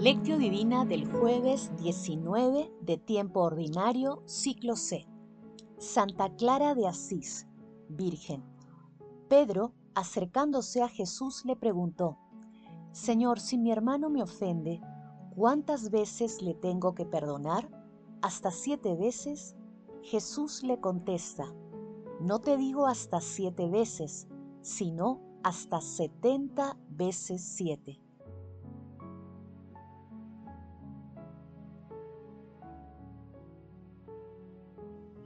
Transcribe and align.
Lectio 0.00 0.38
Divina 0.38 0.84
del 0.84 1.10
jueves 1.10 1.72
19 1.76 2.72
de 2.82 2.98
tiempo 2.98 3.40
ordinario, 3.40 4.22
ciclo 4.26 4.76
C. 4.76 5.08
Santa 5.76 6.32
Clara 6.36 6.76
de 6.76 6.86
Asís, 6.86 7.48
Virgen. 7.88 8.44
Pedro, 9.28 9.72
acercándose 9.96 10.84
a 10.84 10.88
Jesús, 10.88 11.44
le 11.44 11.56
preguntó, 11.56 12.16
Señor, 12.92 13.40
si 13.40 13.58
mi 13.58 13.72
hermano 13.72 14.08
me 14.08 14.22
ofende, 14.22 14.80
¿cuántas 15.34 15.90
veces 15.90 16.42
le 16.42 16.54
tengo 16.54 16.94
que 16.94 17.04
perdonar? 17.04 17.68
¿Hasta 18.22 18.52
siete 18.52 18.94
veces? 18.94 19.56
Jesús 20.02 20.62
le 20.62 20.78
contesta, 20.78 21.52
no 22.20 22.38
te 22.38 22.56
digo 22.56 22.86
hasta 22.86 23.20
siete 23.20 23.68
veces, 23.68 24.28
sino 24.60 25.20
hasta 25.42 25.80
setenta 25.80 26.78
veces 26.88 27.42
siete. 27.42 28.00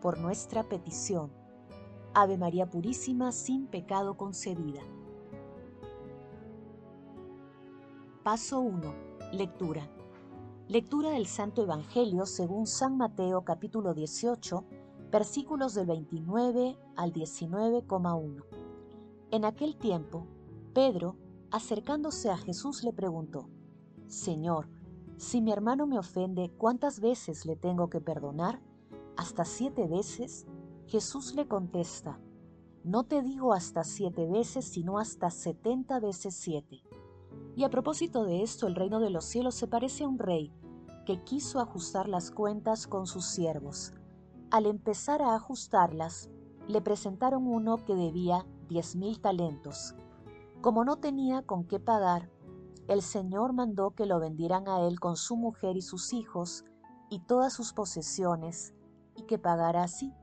por 0.00 0.18
nuestra 0.18 0.68
petición. 0.68 1.30
Ave 2.14 2.36
María 2.36 2.68
Purísima, 2.68 3.32
sin 3.32 3.66
pecado 3.66 4.16
concebida. 4.16 4.82
Paso 8.22 8.60
1. 8.60 8.94
Lectura. 9.32 9.88
Lectura 10.68 11.10
del 11.10 11.26
Santo 11.26 11.62
Evangelio 11.62 12.26
según 12.26 12.66
San 12.66 12.96
Mateo 12.96 13.44
capítulo 13.44 13.94
18, 13.94 14.64
versículos 15.10 15.74
del 15.74 15.86
29 15.86 16.78
al 16.96 17.12
19,1. 17.12 18.44
En 19.32 19.44
aquel 19.44 19.76
tiempo, 19.76 20.26
Pedro, 20.74 21.16
acercándose 21.50 22.30
a 22.30 22.36
Jesús, 22.36 22.84
le 22.84 22.92
preguntó, 22.92 23.48
Señor, 24.06 24.68
si 25.16 25.40
mi 25.40 25.52
hermano 25.52 25.86
me 25.86 25.98
ofende, 25.98 26.50
¿cuántas 26.56 27.00
veces 27.00 27.46
le 27.46 27.56
tengo 27.56 27.90
que 27.90 28.00
perdonar? 28.00 28.60
Hasta 29.20 29.44
siete 29.44 29.86
veces? 29.86 30.46
Jesús 30.86 31.34
le 31.34 31.46
contesta, 31.46 32.18
no 32.84 33.04
te 33.04 33.20
digo 33.20 33.52
hasta 33.52 33.84
siete 33.84 34.26
veces, 34.26 34.64
sino 34.64 34.98
hasta 34.98 35.28
setenta 35.28 36.00
veces 36.00 36.34
siete. 36.34 36.82
Y 37.54 37.64
a 37.64 37.68
propósito 37.68 38.24
de 38.24 38.42
esto, 38.42 38.66
el 38.66 38.74
reino 38.74 38.98
de 38.98 39.10
los 39.10 39.26
cielos 39.26 39.54
se 39.56 39.66
parece 39.66 40.04
a 40.04 40.08
un 40.08 40.18
rey 40.18 40.50
que 41.04 41.22
quiso 41.22 41.60
ajustar 41.60 42.08
las 42.08 42.30
cuentas 42.30 42.86
con 42.86 43.06
sus 43.06 43.26
siervos. 43.26 43.92
Al 44.50 44.64
empezar 44.64 45.20
a 45.20 45.34
ajustarlas, 45.34 46.30
le 46.66 46.80
presentaron 46.80 47.46
uno 47.46 47.84
que 47.84 47.94
debía 47.94 48.46
diez 48.70 48.96
mil 48.96 49.20
talentos. 49.20 49.94
Como 50.62 50.82
no 50.86 50.96
tenía 50.96 51.42
con 51.42 51.64
qué 51.64 51.78
pagar, 51.78 52.30
el 52.88 53.02
Señor 53.02 53.52
mandó 53.52 53.90
que 53.90 54.06
lo 54.06 54.18
vendieran 54.18 54.66
a 54.66 54.80
él 54.80 54.98
con 54.98 55.16
su 55.16 55.36
mujer 55.36 55.76
y 55.76 55.82
sus 55.82 56.14
hijos 56.14 56.64
y 57.10 57.18
todas 57.18 57.52
sus 57.52 57.74
posesiones, 57.74 58.72
que 59.22 59.38
pagara 59.38 59.82
así. 59.82 60.14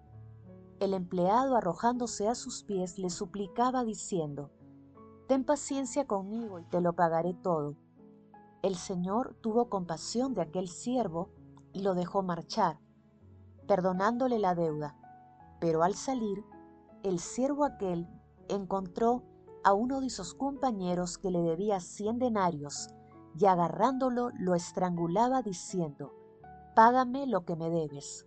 El 0.80 0.94
empleado, 0.94 1.56
arrojándose 1.56 2.28
a 2.28 2.36
sus 2.36 2.64
pies, 2.64 3.00
le 3.00 3.10
suplicaba 3.10 3.84
diciendo, 3.84 4.52
Ten 5.28 5.44
paciencia 5.44 6.06
conmigo 6.06 6.60
y 6.60 6.66
te 6.66 6.82
lo 6.82 6.94
pagaré 6.94 7.34
todo. 7.34 7.76
El 8.62 8.76
Señor 8.76 9.36
tuvo 9.42 9.70
compasión 9.70 10.34
de 10.34 10.42
aquel 10.42 10.68
siervo 10.68 11.30
y 11.74 11.82
lo 11.82 11.96
dejó 11.96 12.22
marchar, 12.24 12.80
perdonándole 13.68 14.40
la 14.40 14.56
deuda. 14.56 14.96
Pero 15.60 15.84
al 15.84 15.96
salir, 15.96 16.44
el 17.04 17.20
siervo 17.20 17.66
aquel 17.66 18.08
encontró 18.48 19.24
a 19.64 19.74
uno 19.74 20.00
de 20.00 20.10
sus 20.10 20.34
compañeros 20.34 21.18
que 21.18 21.32
le 21.32 21.42
debía 21.42 21.80
cien 21.80 22.20
denarios, 22.20 22.90
y 23.38 23.46
agarrándolo 23.46 24.32
lo 24.40 24.56
estrangulaba 24.56 25.42
diciendo, 25.42 26.14
Págame 26.76 27.26
lo 27.26 27.44
que 27.44 27.56
me 27.56 27.70
debes. 27.70 28.27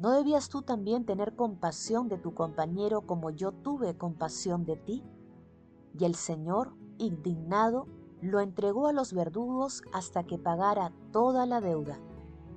¿No 0.00 0.12
debías 0.12 0.48
tú 0.48 0.62
también 0.62 1.04
tener 1.04 1.36
compasión 1.36 2.08
de 2.08 2.16
tu 2.16 2.32
compañero 2.32 3.02
como 3.02 3.28
yo 3.28 3.52
tuve 3.52 3.98
compasión 3.98 4.64
de 4.64 4.76
ti? 4.76 5.04
Y 5.98 6.06
el 6.06 6.14
Señor, 6.14 6.72
indignado, 6.96 7.86
lo 8.22 8.40
entregó 8.40 8.86
a 8.86 8.94
los 8.94 9.12
verdugos 9.12 9.82
hasta 9.92 10.24
que 10.24 10.38
pagara 10.38 10.90
toda 11.12 11.44
la 11.44 11.60
deuda. 11.60 12.00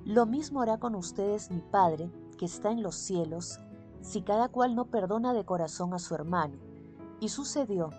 Lo 0.06 0.24
mismo 0.24 0.62
hará 0.62 0.78
con 0.78 0.94
ustedes 0.94 1.50
mi 1.50 1.60
Padre, 1.60 2.10
que 2.38 2.46
está 2.46 2.70
en 2.70 2.82
los 2.82 2.94
cielos, 2.94 3.60
si 4.00 4.22
cada 4.22 4.48
cual 4.48 4.74
no 4.74 4.86
perdona 4.86 5.34
de 5.34 5.44
corazón 5.44 5.92
a 5.92 5.98
su 5.98 6.14
hermano. 6.14 6.56
Y 7.20 7.28
sucedió 7.28 7.90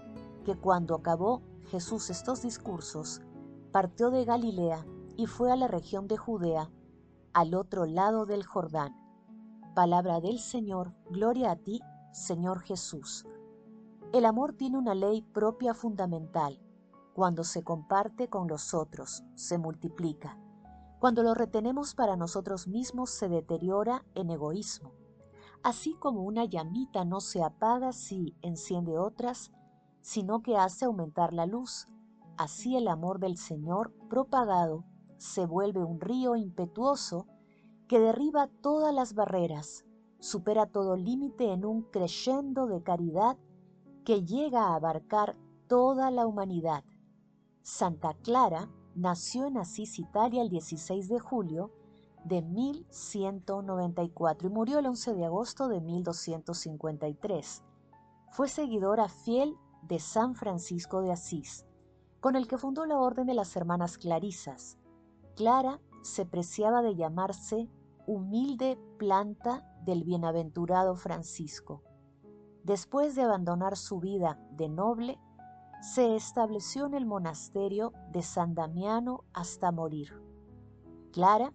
que 0.44 0.56
cuando 0.56 0.96
acabó 0.96 1.44
Jesús 1.68 2.10
estos 2.10 2.42
discursos, 2.42 3.22
partió 3.72 4.10
de 4.10 4.26
Galilea 4.26 4.84
y 5.18 5.28
fue 5.28 5.52
a 5.52 5.56
la 5.56 5.68
región 5.68 6.08
de 6.08 6.18
Judea, 6.18 6.72
al 7.32 7.54
otro 7.54 7.86
lado 7.86 8.26
del 8.26 8.44
Jordán 8.44 9.05
Palabra 9.76 10.22
del 10.22 10.40
Señor, 10.40 10.94
gloria 11.10 11.52
a 11.52 11.58
ti, 11.58 11.82
Señor 12.14 12.62
Jesús. 12.62 13.26
El 14.14 14.24
amor 14.24 14.54
tiene 14.54 14.78
una 14.78 14.96
ley 14.96 15.22
propia 15.22 15.74
fundamental. 15.74 16.62
Cuando 17.14 17.44
se 17.44 17.62
comparte 17.62 18.30
con 18.30 18.48
los 18.48 18.74
otros, 18.74 19.26
se 19.36 19.58
multiplica. 19.58 20.40
Cuando 21.02 21.24
lo 21.24 21.34
retenemos 21.34 21.94
para 21.94 22.16
nosotros 22.16 22.70
mismos, 22.70 23.10
se 23.10 23.28
deteriora 23.28 24.06
en 24.16 24.30
egoísmo. 24.30 24.94
Así 25.62 25.94
como 25.96 26.22
una 26.22 26.46
llamita 26.46 27.04
no 27.04 27.20
se 27.20 27.44
apaga 27.44 27.92
si 27.92 28.34
enciende 28.42 28.98
otras, 28.98 29.52
sino 30.00 30.42
que 30.42 30.56
hace 30.56 30.86
aumentar 30.86 31.34
la 31.34 31.48
luz, 31.48 31.90
así 32.38 32.78
el 32.78 32.88
amor 32.88 33.20
del 33.20 33.36
Señor 33.36 33.92
propagado 34.08 34.86
se 35.18 35.46
vuelve 35.46 35.84
un 35.84 36.00
río 36.00 36.38
impetuoso 36.38 37.28
que 37.88 38.00
derriba 38.00 38.48
todas 38.62 38.94
las 38.94 39.14
barreras, 39.14 39.86
supera 40.20 40.66
todo 40.66 40.96
límite 40.96 41.52
en 41.52 41.66
un 41.66 41.84
crescendo 41.84 42.68
de 42.68 42.82
caridad 42.82 43.38
que 44.04 44.24
llega 44.24 44.68
a 44.68 44.76
abarcar 44.76 45.36
toda 45.68 46.12
la 46.12 46.28
humanidad. 46.28 46.84
Santa 47.62 48.14
Clara 48.24 48.70
nació 48.96 49.48
en 49.48 49.58
Asís, 49.58 50.00
Italia, 50.00 50.42
el 50.42 50.50
16 50.50 51.10
de 51.10 51.20
julio 51.20 51.72
de 52.24 52.42
1194 52.42 54.48
y 54.48 54.52
murió 54.52 54.80
el 54.80 54.88
11 54.88 55.14
de 55.14 55.26
agosto 55.26 55.68
de 55.68 55.82
1253. 55.82 57.64
Fue 58.32 58.48
seguidora 58.48 59.10
fiel 59.10 59.56
de 59.84 60.00
San 60.00 60.36
Francisco 60.36 61.02
de 61.02 61.12
Asís, 61.12 61.66
con 62.20 62.36
el 62.36 62.48
que 62.48 62.58
fundó 62.58 62.86
la 62.86 63.00
Orden 63.00 63.28
de 63.28 63.36
las 63.36 63.56
Hermanas 63.56 63.98
Clarisas. 63.98 64.78
Clara 65.36 65.80
se 66.06 66.24
preciaba 66.24 66.84
de 66.84 66.96
llamarse 66.96 67.68
humilde 68.06 68.78
planta 69.00 69.66
del 69.84 70.04
bienaventurado 70.04 70.96
Francisco. 70.96 71.82
Después 72.64 73.16
de 73.16 73.24
abandonar 73.24 73.76
su 73.76 74.00
vida 74.00 74.40
de 74.52 74.70
noble, 74.70 75.20
se 75.82 76.16
estableció 76.16 76.86
en 76.86 76.94
el 76.94 77.08
monasterio 77.08 77.92
de 78.12 78.22
San 78.22 78.54
Damiano 78.54 79.24
hasta 79.34 79.72
morir. 79.72 80.22
Clara 81.12 81.52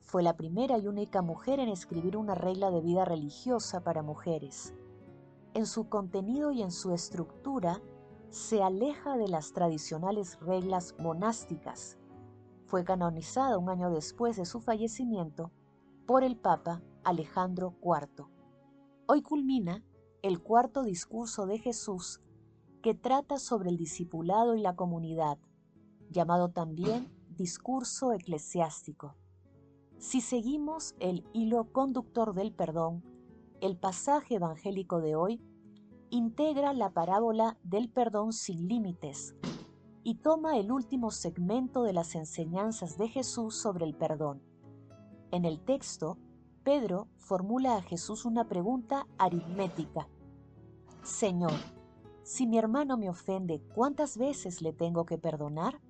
fue 0.00 0.22
la 0.22 0.34
primera 0.34 0.78
y 0.78 0.88
única 0.88 1.20
mujer 1.20 1.60
en 1.60 1.68
escribir 1.68 2.16
una 2.16 2.34
regla 2.34 2.70
de 2.70 2.80
vida 2.80 3.04
religiosa 3.04 3.84
para 3.84 4.02
mujeres. 4.02 4.74
En 5.52 5.66
su 5.66 5.90
contenido 5.90 6.52
y 6.52 6.62
en 6.62 6.70
su 6.70 6.94
estructura 6.94 7.82
se 8.30 8.62
aleja 8.62 9.18
de 9.18 9.28
las 9.28 9.52
tradicionales 9.52 10.40
reglas 10.40 10.94
monásticas 10.98 11.99
Fue 12.70 12.84
canonizada 12.84 13.58
un 13.58 13.68
año 13.68 13.90
después 13.90 14.36
de 14.36 14.44
su 14.44 14.60
fallecimiento 14.60 15.50
por 16.06 16.22
el 16.22 16.36
Papa 16.36 16.84
Alejandro 17.02 17.74
IV. 17.82 18.28
Hoy 19.08 19.22
culmina 19.22 19.82
el 20.22 20.40
cuarto 20.40 20.84
discurso 20.84 21.46
de 21.46 21.58
Jesús 21.58 22.20
que 22.80 22.94
trata 22.94 23.40
sobre 23.40 23.70
el 23.70 23.76
discipulado 23.76 24.54
y 24.54 24.60
la 24.60 24.76
comunidad, 24.76 25.36
llamado 26.10 26.50
también 26.50 27.12
discurso 27.30 28.12
eclesiástico. 28.12 29.16
Si 29.98 30.20
seguimos 30.20 30.94
el 31.00 31.26
hilo 31.32 31.72
conductor 31.72 32.34
del 32.34 32.52
perdón, 32.52 33.02
el 33.60 33.78
pasaje 33.78 34.36
evangélico 34.36 35.00
de 35.00 35.16
hoy 35.16 35.42
integra 36.10 36.72
la 36.72 36.90
parábola 36.90 37.58
del 37.64 37.90
perdón 37.90 38.32
sin 38.32 38.68
límites 38.68 39.34
y 40.02 40.16
toma 40.16 40.56
el 40.58 40.72
último 40.72 41.10
segmento 41.10 41.82
de 41.82 41.92
las 41.92 42.14
enseñanzas 42.14 42.96
de 42.96 43.08
Jesús 43.08 43.54
sobre 43.56 43.84
el 43.84 43.94
perdón. 43.94 44.42
En 45.30 45.44
el 45.44 45.60
texto, 45.60 46.18
Pedro 46.64 47.08
formula 47.16 47.76
a 47.76 47.82
Jesús 47.82 48.24
una 48.24 48.48
pregunta 48.48 49.06
aritmética. 49.18 50.08
Señor, 51.02 51.52
si 52.22 52.46
mi 52.46 52.58
hermano 52.58 52.96
me 52.96 53.08
ofende, 53.08 53.62
¿cuántas 53.74 54.16
veces 54.16 54.62
le 54.62 54.72
tengo 54.72 55.04
que 55.04 55.18
perdonar? 55.18 55.80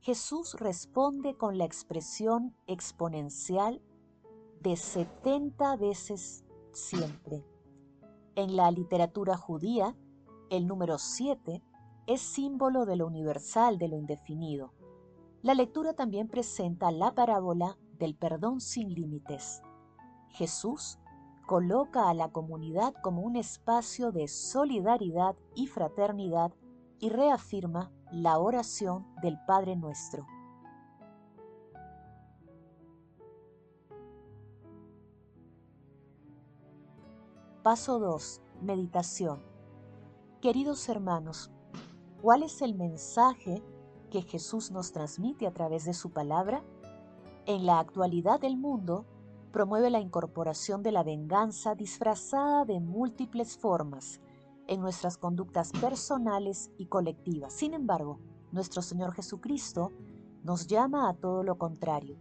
Jesús 0.00 0.54
responde 0.54 1.36
con 1.36 1.58
la 1.58 1.64
expresión 1.64 2.54
exponencial 2.66 3.82
de 4.60 4.76
70 4.76 5.76
veces 5.76 6.44
siempre. 6.72 7.44
En 8.34 8.56
la 8.56 8.70
literatura 8.70 9.36
judía, 9.36 9.96
el 10.50 10.66
número 10.66 10.98
7 10.98 11.62
es 12.06 12.20
símbolo 12.20 12.86
de 12.86 12.96
lo 12.96 13.06
universal, 13.06 13.78
de 13.78 13.88
lo 13.88 13.96
indefinido. 13.96 14.72
La 15.42 15.54
lectura 15.54 15.94
también 15.94 16.28
presenta 16.28 16.90
la 16.90 17.14
parábola 17.14 17.78
del 17.98 18.14
perdón 18.14 18.60
sin 18.60 18.92
límites. 18.92 19.62
Jesús 20.28 20.98
coloca 21.46 22.08
a 22.08 22.14
la 22.14 22.30
comunidad 22.30 22.94
como 23.02 23.22
un 23.22 23.36
espacio 23.36 24.12
de 24.12 24.28
solidaridad 24.28 25.36
y 25.54 25.66
fraternidad 25.66 26.52
y 26.98 27.08
reafirma 27.08 27.90
la 28.12 28.38
oración 28.38 29.06
del 29.22 29.38
Padre 29.46 29.76
Nuestro. 29.76 30.26
Paso 37.62 37.98
2. 37.98 38.42
Meditación. 38.62 39.42
Queridos 40.40 40.88
hermanos, 40.88 41.50
¿cuál 42.22 42.42
es 42.42 42.62
el 42.62 42.74
mensaje 42.74 43.62
que 44.10 44.22
Jesús 44.22 44.70
nos 44.70 44.92
transmite 44.92 45.46
a 45.46 45.52
través 45.52 45.84
de 45.84 45.94
su 45.94 46.10
palabra? 46.10 46.62
En 47.46 47.66
la 47.66 47.78
actualidad 47.78 48.40
del 48.40 48.56
mundo, 48.56 49.06
promueve 49.52 49.90
la 49.90 50.00
incorporación 50.00 50.82
de 50.82 50.92
la 50.92 51.02
venganza 51.02 51.74
disfrazada 51.74 52.64
de 52.64 52.80
múltiples 52.80 53.56
formas 53.56 54.20
en 54.66 54.80
nuestras 54.80 55.16
conductas 55.16 55.72
personales 55.72 56.70
y 56.78 56.86
colectivas. 56.86 57.52
Sin 57.52 57.74
embargo, 57.74 58.20
nuestro 58.52 58.82
Señor 58.82 59.12
Jesucristo 59.12 59.90
nos 60.44 60.66
llama 60.66 61.08
a 61.08 61.14
todo 61.14 61.42
lo 61.42 61.58
contrario. 61.58 62.16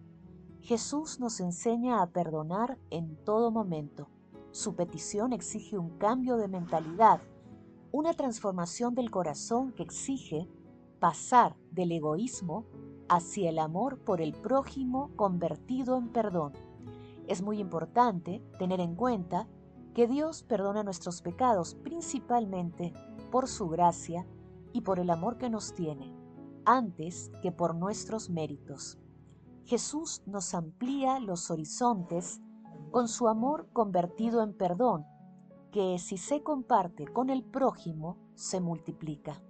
Jesús 0.62 1.20
nos 1.20 1.40
enseña 1.40 2.02
a 2.02 2.08
perdonar 2.08 2.78
en 2.90 3.16
todo 3.24 3.52
momento 3.52 4.08
su 4.52 4.76
petición 4.76 5.32
exige 5.32 5.78
un 5.78 5.98
cambio 5.98 6.36
de 6.38 6.48
mentalidad, 6.48 7.22
una 7.92 8.14
transformación 8.14 8.94
del 8.94 9.10
corazón 9.10 9.72
que 9.72 9.84
exige 9.84 10.48
pasar 11.00 11.56
del 11.72 11.92
egoísmo 11.92 12.66
hacia 13.08 13.50
el 13.50 13.60
amor 13.60 14.00
por 14.00 14.22
el 14.22 14.34
prójimo 14.34 15.12
convertido 15.16 15.98
en 15.98 16.10
perdón. 16.10 16.54
Es 17.28 17.42
muy 17.42 17.60
importante 17.60 18.44
tener 18.60 18.80
en 18.80 18.96
cuenta 18.96 19.48
que 19.94 20.08
Dios 20.08 20.44
perdona 20.44 20.84
nuestros 20.84 21.22
pecados 21.22 21.76
principalmente 21.76 22.94
por 23.32 23.48
su 23.48 23.70
gracia 23.70 24.26
y 24.72 24.82
por 24.82 25.00
el 25.00 25.10
amor 25.10 25.38
que 25.38 25.50
nos 25.50 25.74
tiene, 25.74 26.14
antes 26.66 27.32
que 27.42 27.52
por 27.52 27.76
nuestros 27.76 28.30
méritos. 28.30 29.00
Jesús 29.66 30.22
nos 30.26 30.54
amplía 30.54 31.20
los 31.20 31.50
horizontes 31.50 32.40
con 32.92 33.08
su 33.08 33.28
amor 33.28 33.70
convertido 33.74 34.44
en 34.44 34.54
perdón, 34.54 35.06
que 35.72 35.98
si 36.00 36.18
se 36.18 36.44
comparte 36.44 37.08
con 37.08 37.30
el 37.30 37.44
prójimo, 37.44 38.18
se 38.36 38.60
multiplica. 38.60 39.42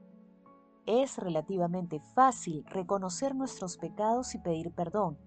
Es 0.85 1.17
relativamente 1.17 1.99
fácil 1.99 2.65
reconocer 2.65 3.35
nuestros 3.35 3.77
pecados 3.77 4.35
y 4.35 4.39
pedir 4.39 4.71
perdón. 4.71 5.17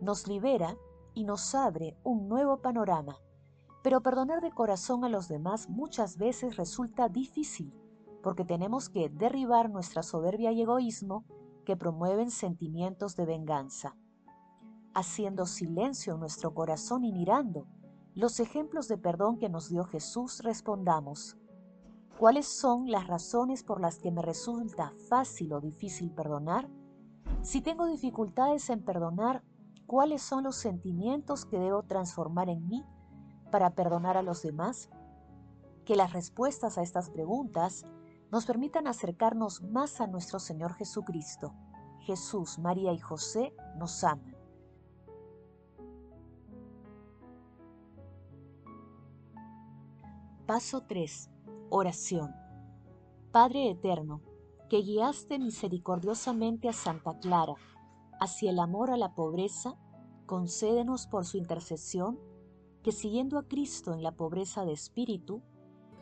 Nos 0.00 0.26
libera 0.26 0.76
y 1.14 1.24
nos 1.24 1.54
abre 1.54 1.96
un 2.02 2.28
nuevo 2.28 2.60
panorama. 2.60 3.18
Pero 3.82 4.02
perdonar 4.02 4.40
de 4.40 4.50
corazón 4.50 5.04
a 5.04 5.08
los 5.08 5.28
demás 5.28 5.68
muchas 5.68 6.16
veces 6.16 6.56
resulta 6.56 7.08
difícil, 7.08 7.72
porque 8.22 8.44
tenemos 8.44 8.88
que 8.88 9.08
derribar 9.08 9.70
nuestra 9.70 10.02
soberbia 10.02 10.52
y 10.52 10.62
egoísmo 10.62 11.24
que 11.64 11.76
promueven 11.76 12.30
sentimientos 12.30 13.16
de 13.16 13.26
venganza 13.26 13.96
haciendo 14.94 15.46
silencio 15.46 16.14
en 16.14 16.20
nuestro 16.20 16.54
corazón 16.54 17.04
y 17.04 17.12
mirando 17.12 17.66
los 18.14 18.38
ejemplos 18.38 18.86
de 18.86 18.96
perdón 18.96 19.38
que 19.38 19.48
nos 19.48 19.68
dio 19.68 19.84
Jesús, 19.84 20.40
respondamos, 20.44 21.36
¿cuáles 22.16 22.46
son 22.46 22.88
las 22.88 23.08
razones 23.08 23.64
por 23.64 23.80
las 23.80 23.98
que 23.98 24.12
me 24.12 24.22
resulta 24.22 24.92
fácil 25.08 25.52
o 25.52 25.60
difícil 25.60 26.12
perdonar? 26.12 26.68
Si 27.42 27.60
tengo 27.60 27.86
dificultades 27.86 28.70
en 28.70 28.84
perdonar, 28.84 29.42
¿cuáles 29.86 30.22
son 30.22 30.44
los 30.44 30.54
sentimientos 30.54 31.44
que 31.44 31.58
debo 31.58 31.82
transformar 31.82 32.48
en 32.48 32.68
mí 32.68 32.84
para 33.50 33.70
perdonar 33.70 34.16
a 34.16 34.22
los 34.22 34.42
demás? 34.42 34.90
Que 35.84 35.96
las 35.96 36.12
respuestas 36.12 36.78
a 36.78 36.82
estas 36.82 37.10
preguntas 37.10 37.84
nos 38.30 38.46
permitan 38.46 38.86
acercarnos 38.86 39.60
más 39.62 40.00
a 40.00 40.06
nuestro 40.06 40.38
Señor 40.38 40.74
Jesucristo. 40.74 41.52
Jesús, 42.00 42.58
María 42.60 42.92
y 42.92 42.98
José 42.98 43.54
nos 43.76 44.04
aman. 44.04 44.33
Paso 50.46 50.82
3. 50.82 51.30
Oración. 51.70 52.34
Padre 53.32 53.70
Eterno, 53.70 54.20
que 54.68 54.82
guiaste 54.82 55.38
misericordiosamente 55.38 56.68
a 56.68 56.74
Santa 56.74 57.18
Clara 57.18 57.54
hacia 58.20 58.50
el 58.50 58.58
amor 58.58 58.90
a 58.90 58.98
la 58.98 59.14
pobreza, 59.14 59.78
concédenos 60.26 61.06
por 61.06 61.24
su 61.24 61.38
intercesión 61.38 62.20
que 62.82 62.92
siguiendo 62.92 63.38
a 63.38 63.48
Cristo 63.48 63.94
en 63.94 64.02
la 64.02 64.12
pobreza 64.12 64.66
de 64.66 64.72
espíritu, 64.72 65.40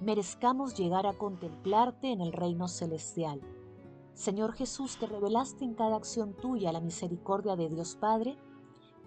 merezcamos 0.00 0.76
llegar 0.76 1.06
a 1.06 1.12
contemplarte 1.12 2.10
en 2.10 2.20
el 2.20 2.32
reino 2.32 2.66
celestial. 2.66 3.40
Señor 4.14 4.54
Jesús, 4.54 4.96
que 4.96 5.06
revelaste 5.06 5.64
en 5.64 5.74
cada 5.74 5.94
acción 5.94 6.34
tuya 6.34 6.72
la 6.72 6.80
misericordia 6.80 7.54
de 7.54 7.68
Dios 7.68 7.94
Padre, 7.94 8.36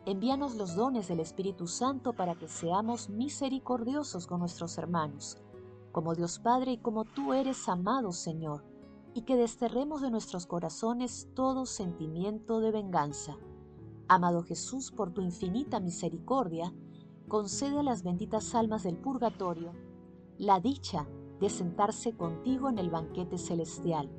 Envíanos 0.08 0.54
los 0.54 0.76
dones 0.76 1.08
del 1.08 1.20
Espíritu 1.20 1.66
Santo 1.66 2.14
para 2.14 2.36
que 2.36 2.48
seamos 2.48 3.10
misericordiosos 3.10 4.28
con 4.28 4.40
nuestros 4.40 4.78
hermanos, 4.78 5.40
como 5.92 6.14
Dios 6.14 6.38
Padre 6.38 6.74
y 6.74 6.78
como 6.78 7.06
tú 7.06 7.34
eres 7.34 7.68
amado 7.68 8.12
Señor, 8.12 8.64
y 9.16 9.24
que 9.24 9.36
desterremos 9.36 10.04
de 10.04 10.12
nuestros 10.12 10.46
corazones 10.46 11.28
todo 11.34 11.66
sentimiento 11.66 12.60
de 12.60 12.70
venganza. 12.70 13.38
Amado 14.08 14.44
Jesús, 14.44 14.92
por 14.92 15.12
tu 15.12 15.22
infinita 15.22 15.80
misericordia, 15.80 16.72
concede 17.28 17.80
a 17.80 17.84
las 17.84 18.04
benditas 18.04 18.54
almas 18.54 18.84
del 18.84 18.98
purgatorio 18.98 19.72
la 20.38 20.60
dicha 20.60 21.08
de 21.40 21.50
sentarse 21.50 22.16
contigo 22.16 22.70
en 22.70 22.78
el 22.78 22.92
banquete 22.92 23.40
celestial, 23.40 24.12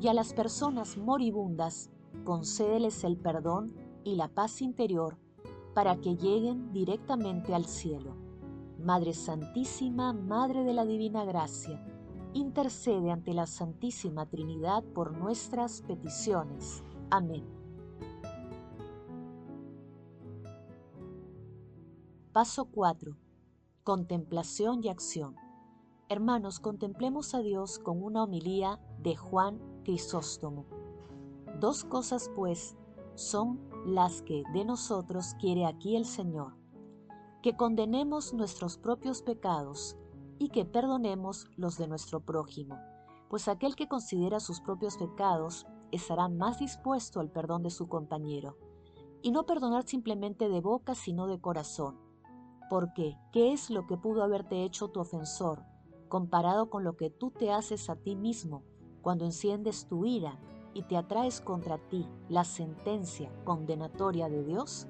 y 0.00 0.08
a 0.08 0.14
las 0.14 0.32
personas 0.32 0.96
moribundas 0.96 1.90
concédeles 2.24 3.04
el 3.04 3.18
perdón 3.18 3.87
y 4.04 4.16
la 4.16 4.28
paz 4.28 4.62
interior 4.62 5.18
para 5.74 5.96
que 6.00 6.16
lleguen 6.16 6.72
directamente 6.72 7.54
al 7.54 7.66
cielo. 7.66 8.16
Madre 8.78 9.12
Santísima, 9.12 10.12
Madre 10.12 10.64
de 10.64 10.72
la 10.72 10.84
Divina 10.84 11.24
Gracia, 11.24 11.84
intercede 12.32 13.10
ante 13.10 13.34
la 13.34 13.46
Santísima 13.46 14.26
Trinidad 14.26 14.82
por 14.82 15.16
nuestras 15.16 15.82
peticiones. 15.82 16.82
Amén. 17.10 17.44
Paso 22.32 22.66
4. 22.66 23.16
Contemplación 23.82 24.84
y 24.84 24.88
acción. 24.88 25.34
Hermanos, 26.08 26.60
contemplemos 26.60 27.34
a 27.34 27.40
Dios 27.40 27.78
con 27.78 28.02
una 28.02 28.22
homilía 28.22 28.78
de 29.02 29.16
Juan 29.16 29.60
Crisóstomo. 29.84 30.64
Dos 31.58 31.84
cosas, 31.84 32.30
pues, 32.36 32.76
son 33.14 33.67
las 33.86 34.22
que 34.22 34.42
de 34.52 34.64
nosotros 34.64 35.34
quiere 35.40 35.66
aquí 35.66 35.96
el 35.96 36.04
Señor, 36.04 36.54
que 37.42 37.56
condenemos 37.56 38.34
nuestros 38.34 38.76
propios 38.76 39.22
pecados 39.22 39.96
y 40.38 40.48
que 40.48 40.64
perdonemos 40.64 41.46
los 41.56 41.78
de 41.78 41.88
nuestro 41.88 42.20
prójimo, 42.20 42.78
pues 43.28 43.48
aquel 43.48 43.76
que 43.76 43.88
considera 43.88 44.40
sus 44.40 44.60
propios 44.60 44.96
pecados 44.96 45.66
estará 45.92 46.28
más 46.28 46.58
dispuesto 46.58 47.20
al 47.20 47.30
perdón 47.30 47.62
de 47.62 47.70
su 47.70 47.88
compañero. 47.88 48.56
Y 49.22 49.32
no 49.32 49.46
perdonar 49.46 49.84
simplemente 49.84 50.48
de 50.48 50.60
boca, 50.60 50.94
sino 50.94 51.26
de 51.26 51.40
corazón. 51.40 51.98
Porque, 52.70 53.16
¿qué 53.32 53.52
es 53.52 53.70
lo 53.70 53.86
que 53.86 53.96
pudo 53.96 54.22
haberte 54.22 54.62
hecho 54.62 54.88
tu 54.88 55.00
ofensor, 55.00 55.64
comparado 56.08 56.70
con 56.70 56.84
lo 56.84 56.96
que 56.96 57.10
tú 57.10 57.30
te 57.30 57.50
haces 57.50 57.90
a 57.90 57.96
ti 57.96 58.14
mismo 58.14 58.62
cuando 59.02 59.24
enciendes 59.24 59.86
tu 59.88 60.04
ira 60.04 60.38
y 60.74 60.82
te 60.82 60.96
atraes 60.96 61.40
contra 61.40 61.78
ti 61.78 62.06
la 62.28 62.44
sentencia 62.44 63.32
condenatoria 63.44 64.28
de 64.28 64.44
Dios? 64.44 64.86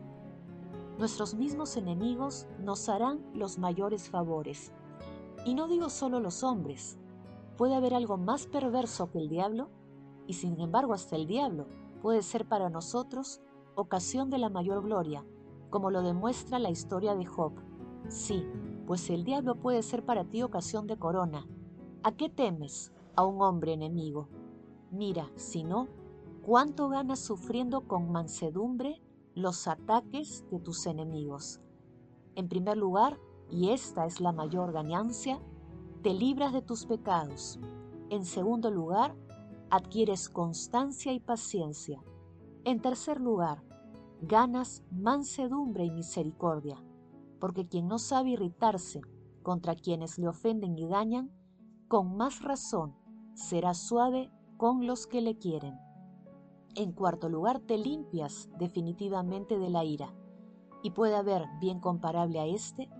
Nuestros 0.98 1.34
mismos 1.34 1.76
enemigos 1.76 2.46
nos 2.58 2.88
harán 2.88 3.24
los 3.32 3.58
mayores 3.58 4.10
favores. 4.10 4.72
Y 5.44 5.54
no 5.54 5.68
digo 5.68 5.88
solo 5.90 6.18
los 6.20 6.42
hombres. 6.42 6.98
¿Puede 7.56 7.74
haber 7.74 7.94
algo 7.94 8.16
más 8.16 8.46
perverso 8.46 9.10
que 9.10 9.18
el 9.18 9.28
diablo? 9.28 9.68
Y 10.26 10.34
sin 10.34 10.60
embargo 10.60 10.94
hasta 10.94 11.16
el 11.16 11.26
diablo 11.26 11.66
puede 12.02 12.22
ser 12.22 12.46
para 12.46 12.68
nosotros 12.68 13.40
ocasión 13.74 14.28
de 14.28 14.38
la 14.38 14.48
mayor 14.48 14.82
gloria, 14.82 15.24
como 15.70 15.90
lo 15.90 16.02
demuestra 16.02 16.58
la 16.58 16.70
historia 16.70 17.14
de 17.14 17.26
Job. 17.26 17.52
Sí, 18.08 18.44
pues 18.86 19.08
el 19.10 19.24
diablo 19.24 19.54
puede 19.56 19.82
ser 19.82 20.04
para 20.04 20.24
ti 20.24 20.42
ocasión 20.42 20.86
de 20.86 20.98
corona. 20.98 21.46
¿A 22.02 22.12
qué 22.12 22.28
temes? 22.28 22.92
A 23.14 23.24
un 23.24 23.42
hombre 23.42 23.72
enemigo. 23.72 24.28
Mira, 24.90 25.30
si 25.36 25.64
no, 25.64 25.88
cuánto 26.42 26.88
ganas 26.88 27.18
sufriendo 27.20 27.86
con 27.86 28.10
mansedumbre 28.10 29.02
los 29.34 29.68
ataques 29.68 30.44
de 30.50 30.58
tus 30.60 30.86
enemigos. 30.86 31.60
En 32.34 32.48
primer 32.48 32.76
lugar, 32.76 33.18
y 33.50 33.70
esta 33.70 34.06
es 34.06 34.20
la 34.20 34.32
mayor 34.32 34.72
ganancia, 34.72 35.40
te 36.02 36.12
libras 36.14 36.52
de 36.52 36.62
tus 36.62 36.86
pecados. 36.86 37.58
En 38.10 38.24
segundo 38.24 38.70
lugar, 38.70 39.14
adquieres 39.70 40.28
constancia 40.28 41.12
y 41.12 41.20
paciencia. 41.20 42.02
En 42.64 42.80
tercer 42.80 43.20
lugar, 43.20 43.62
ganas 44.22 44.82
mansedumbre 44.90 45.84
y 45.84 45.90
misericordia 45.90 46.82
porque 47.38 47.66
quien 47.66 47.88
no 47.88 47.98
sabe 47.98 48.30
irritarse 48.30 49.00
contra 49.42 49.74
quienes 49.74 50.18
le 50.18 50.28
ofenden 50.28 50.76
y 50.76 50.86
dañan, 50.86 51.30
con 51.86 52.16
más 52.16 52.42
razón 52.42 52.94
será 53.34 53.74
suave 53.74 54.30
con 54.58 54.86
los 54.86 55.06
que 55.06 55.20
le 55.20 55.38
quieren. 55.38 55.78
En 56.74 56.92
cuarto 56.92 57.28
lugar, 57.28 57.60
te 57.60 57.78
limpias 57.78 58.50
definitivamente 58.58 59.58
de 59.58 59.70
la 59.70 59.84
ira, 59.84 60.12
y 60.82 60.90
puede 60.90 61.16
haber 61.16 61.46
bien 61.60 61.80
comparable 61.80 62.40
a 62.40 62.46
este, 62.46 62.90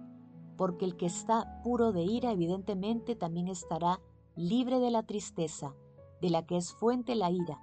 porque 0.57 0.85
el 0.85 0.97
que 0.97 1.07
está 1.07 1.61
puro 1.63 1.93
de 1.93 2.05
ira 2.05 2.31
evidentemente 2.31 3.17
también 3.17 3.49
estará 3.49 4.01
libre 4.37 4.79
de 4.79 4.91
la 4.91 5.03
tristeza, 5.03 5.75
de 6.23 6.31
la 6.31 6.47
que 6.47 6.57
es 6.57 6.73
fuente 6.73 7.17
la 7.17 7.31
ira, 7.31 7.61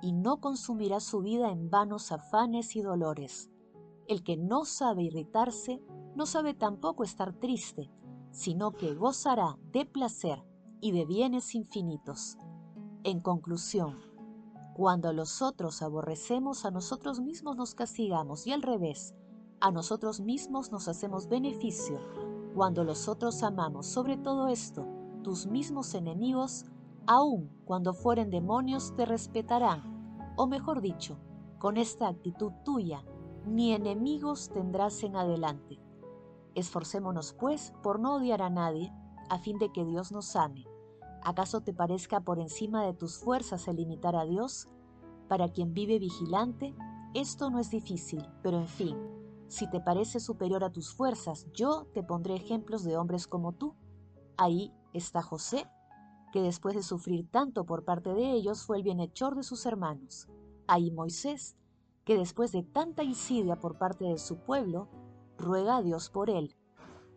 y 0.00 0.12
no 0.12 0.40
consumirá 0.40 1.00
su 1.00 1.20
vida 1.20 1.50
en 1.50 1.70
vanos 1.70 2.12
afanes 2.12 2.76
y 2.76 2.82
dolores. 2.82 3.50
El 4.08 4.22
que 4.22 4.36
no 4.38 4.64
sabe 4.64 5.02
irritarse 5.02 5.82
no 6.14 6.24
sabe 6.24 6.54
tampoco 6.54 7.04
estar 7.04 7.34
triste, 7.34 7.90
sino 8.30 8.72
que 8.72 8.94
gozará 8.94 9.58
de 9.70 9.84
placer 9.84 10.44
y 10.80 10.92
de 10.92 11.04
bienes 11.04 11.54
infinitos. 11.54 12.38
En 13.04 13.20
conclusión, 13.20 13.98
cuando 14.72 15.12
los 15.12 15.42
otros 15.42 15.82
aborrecemos, 15.82 16.64
a 16.64 16.70
nosotros 16.70 17.20
mismos 17.20 17.54
nos 17.54 17.74
castigamos 17.74 18.46
y 18.46 18.52
al 18.52 18.62
revés, 18.62 19.14
a 19.60 19.70
nosotros 19.70 20.20
mismos 20.20 20.72
nos 20.72 20.88
hacemos 20.88 21.28
beneficio. 21.28 21.98
Cuando 22.54 22.82
los 22.82 23.06
otros 23.06 23.42
amamos, 23.42 23.84
sobre 23.84 24.16
todo 24.16 24.48
esto, 24.48 24.86
tus 25.22 25.46
mismos 25.46 25.94
enemigos, 25.94 26.64
aun 27.06 27.50
cuando 27.66 27.92
fueren 27.92 28.30
demonios, 28.30 28.96
te 28.96 29.04
respetarán. 29.04 30.32
O 30.38 30.46
mejor 30.46 30.80
dicho, 30.80 31.18
con 31.58 31.76
esta 31.76 32.08
actitud 32.08 32.52
tuya, 32.64 33.04
ni 33.46 33.74
enemigos 33.74 34.48
tendrás 34.48 35.02
en 35.02 35.16
adelante. 35.16 35.78
Esforcémonos, 36.54 37.34
pues, 37.34 37.74
por 37.82 38.00
no 38.00 38.14
odiar 38.14 38.40
a 38.40 38.48
nadie, 38.48 38.94
a 39.28 39.38
fin 39.38 39.58
de 39.58 39.70
que 39.72 39.84
Dios 39.84 40.10
nos 40.10 40.36
ame. 40.36 40.64
¿Acaso 41.24 41.62
te 41.62 41.72
parezca 41.72 42.20
por 42.20 42.38
encima 42.38 42.84
de 42.84 42.92
tus 42.92 43.16
fuerzas 43.16 43.66
el 43.66 43.76
limitar 43.76 44.14
a 44.14 44.26
Dios? 44.26 44.68
Para 45.26 45.48
quien 45.48 45.72
vive 45.72 45.98
vigilante, 45.98 46.74
esto 47.14 47.48
no 47.48 47.58
es 47.58 47.70
difícil, 47.70 48.28
pero 48.42 48.58
en 48.58 48.68
fin, 48.68 48.96
si 49.48 49.68
te 49.70 49.80
parece 49.80 50.20
superior 50.20 50.64
a 50.64 50.70
tus 50.70 50.92
fuerzas, 50.92 51.46
yo 51.54 51.86
te 51.94 52.02
pondré 52.02 52.34
ejemplos 52.34 52.84
de 52.84 52.98
hombres 52.98 53.26
como 53.26 53.52
tú. 53.52 53.74
Ahí 54.36 54.70
está 54.92 55.22
José, 55.22 55.66
que 56.30 56.42
después 56.42 56.74
de 56.74 56.82
sufrir 56.82 57.30
tanto 57.30 57.64
por 57.64 57.84
parte 57.84 58.12
de 58.12 58.32
ellos 58.32 58.62
fue 58.66 58.76
el 58.76 58.82
bienhechor 58.82 59.34
de 59.34 59.44
sus 59.44 59.64
hermanos. 59.64 60.28
Ahí 60.66 60.90
Moisés, 60.90 61.56
que 62.04 62.18
después 62.18 62.52
de 62.52 62.64
tanta 62.64 63.02
insidia 63.02 63.56
por 63.56 63.78
parte 63.78 64.04
de 64.04 64.18
su 64.18 64.36
pueblo, 64.36 64.88
ruega 65.38 65.78
a 65.78 65.82
Dios 65.82 66.10
por 66.10 66.28
él. 66.28 66.54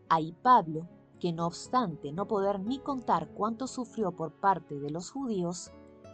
Hay 0.07 0.31
Pablo, 0.31 0.87
que 1.19 1.33
no 1.33 1.47
obstante 1.47 2.11
no 2.11 2.27
poder 2.27 2.59
ni 2.59 2.79
contar 2.79 3.29
cuánto 3.29 3.67
sufrió 3.67 4.11
por 4.11 4.33
parte 4.39 4.79
de 4.79 4.89
los 4.89 5.11
judíos, 5.11 5.71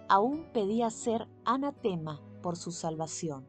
aún 0.10 0.46
pedía 0.54 0.90
ser 0.90 1.28
anatema 1.46 2.22
por 2.42 2.56
su 2.56 2.72
salvación. 2.72 3.48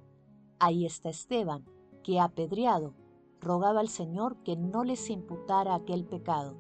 Ahí 0.59 0.87
está 0.87 1.11
Esteban, 1.11 1.65
que 2.03 2.21
apedreado, 2.21 2.95
rogaba 3.41 3.81
al 3.81 3.89
Señor 3.89 4.43
que 4.43 4.57
no 4.57 4.85
les 4.85 5.11
imputara 5.11 5.75
aquel 5.75 6.05
pecado. 6.05 6.57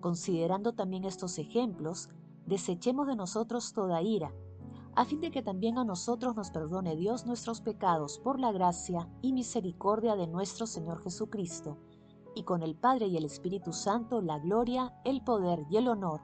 Considerando 0.00 0.72
también 0.72 1.04
estos 1.04 1.38
ejemplos, 1.38 2.08
desechemos 2.46 3.06
de 3.06 3.16
nosotros 3.16 3.72
toda 3.72 4.02
ira, 4.02 4.32
a 4.94 5.04
fin 5.04 5.20
de 5.20 5.30
que 5.30 5.42
también 5.42 5.78
a 5.78 5.84
nosotros 5.84 6.36
nos 6.36 6.50
perdone 6.50 6.96
Dios 6.96 7.26
nuestros 7.26 7.60
pecados 7.60 8.18
por 8.18 8.40
la 8.40 8.50
gracia 8.52 9.10
y 9.20 9.32
misericordia 9.34 10.16
de 10.16 10.26
nuestro 10.26 10.66
Señor 10.66 11.02
Jesucristo, 11.02 11.76
y 12.36 12.42
con 12.42 12.62
el 12.62 12.76
Padre 12.76 13.06
y 13.06 13.16
el 13.16 13.24
Espíritu 13.24 13.72
Santo 13.72 14.20
la 14.20 14.38
gloria, 14.38 14.94
el 15.04 15.24
poder 15.24 15.64
y 15.70 15.78
el 15.78 15.88
honor, 15.88 16.20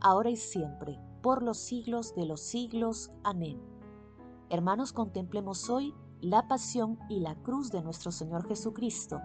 ahora 0.00 0.30
y 0.30 0.36
siempre, 0.36 0.98
por 1.22 1.42
los 1.42 1.58
siglos 1.58 2.14
de 2.14 2.24
los 2.24 2.40
siglos. 2.40 3.10
Amén. 3.24 3.60
Hermanos, 4.48 4.92
contemplemos 4.92 5.68
hoy 5.68 5.92
la 6.20 6.46
pasión 6.46 7.00
y 7.10 7.18
la 7.18 7.34
cruz 7.34 7.72
de 7.72 7.82
nuestro 7.82 8.12
Señor 8.12 8.46
Jesucristo. 8.46 9.20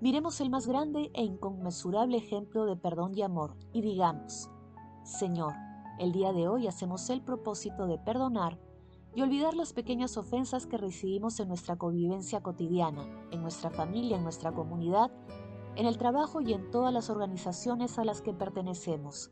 Miremos 0.00 0.40
el 0.40 0.50
más 0.50 0.66
grande 0.66 1.12
e 1.14 1.22
inconmensurable 1.22 2.16
ejemplo 2.16 2.66
de 2.66 2.76
perdón 2.76 3.16
y 3.16 3.22
amor, 3.22 3.56
y 3.72 3.80
digamos, 3.80 4.50
Señor, 5.04 5.54
el 6.00 6.10
día 6.10 6.32
de 6.32 6.48
hoy 6.48 6.66
hacemos 6.66 7.08
el 7.10 7.22
propósito 7.22 7.86
de 7.86 7.98
perdonar 7.98 8.58
y 9.14 9.22
olvidar 9.22 9.54
las 9.54 9.72
pequeñas 9.72 10.16
ofensas 10.16 10.66
que 10.66 10.78
recibimos 10.78 11.38
en 11.40 11.48
nuestra 11.48 11.76
convivencia 11.76 12.42
cotidiana, 12.42 13.04
en 13.30 13.42
nuestra 13.42 13.70
familia, 13.70 14.16
en 14.16 14.22
nuestra 14.22 14.52
comunidad, 14.52 15.10
en 15.76 15.86
el 15.86 15.98
trabajo 15.98 16.40
y 16.40 16.52
en 16.52 16.70
todas 16.70 16.92
las 16.92 17.10
organizaciones 17.10 17.98
a 17.98 18.04
las 18.04 18.22
que 18.22 18.32
pertenecemos. 18.32 19.30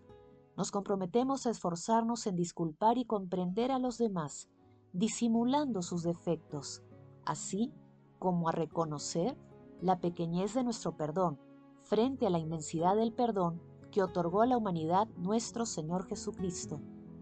Nos 0.57 0.71
comprometemos 0.71 1.47
a 1.47 1.51
esforzarnos 1.51 2.27
en 2.27 2.37
disculpar 2.37 2.99
y 2.99 3.05
comprender 3.05 3.71
a 3.71 3.79
los 3.79 3.99
demás, 3.99 4.49
disimulando 4.93 5.83
sus 5.83 6.03
defectos, 6.03 6.83
así 7.25 7.73
como 8.19 8.49
a 8.49 8.53
reconocer 8.53 9.37
la 9.81 10.01
pequeñez 10.01 10.55
de 10.55 10.65
nuestro 10.65 10.97
perdón 10.97 11.39
frente 11.83 12.27
a 12.27 12.31
la 12.31 12.39
inmensidad 12.39 12.97
del 12.97 13.13
perdón 13.13 13.63
que 13.91 14.03
otorgó 14.03 14.43
a 14.43 14.47
la 14.47 14.57
humanidad 14.57 15.09
nuestro 15.17 15.65
Señor 15.65 16.07
Jesucristo 16.07 16.81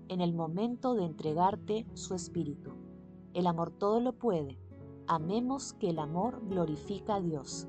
en 0.09 0.21
el 0.21 0.33
momento 0.33 0.95
de 0.95 1.05
entregarte 1.05 1.87
su 1.95 2.15
Espíritu. 2.15 2.73
El 3.35 3.47
amor 3.47 3.71
todo 3.71 4.01
lo 4.01 4.13
puede. 4.13 4.59
Amemos 5.07 5.75
que 5.75 5.91
el 5.91 5.99
amor 5.99 6.43
glorifica 6.49 7.17
a 7.17 7.21
Dios. 7.21 7.69